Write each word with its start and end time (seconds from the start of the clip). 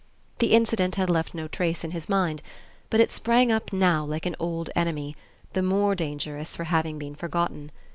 The 0.39 0.53
incident 0.53 0.95
had 0.95 1.11
left 1.11 1.35
no 1.35 1.47
trace 1.47 1.83
in 1.83 1.91
his 1.91 2.09
mind; 2.09 2.41
but 2.89 2.99
it 2.99 3.11
sprang 3.11 3.51
up 3.51 3.71
now 3.71 4.03
like 4.03 4.25
an 4.25 4.35
old 4.39 4.71
enemy, 4.75 5.15
the 5.53 5.61
more 5.61 5.93
dangerous 5.93 6.55
for 6.55 6.63
having 6.63 6.97
been 6.97 7.13
forgotten. 7.13 7.71